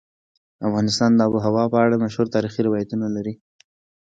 [0.67, 3.33] افغانستان د آب وهوا په اړه مشهور تاریخی روایتونه لري.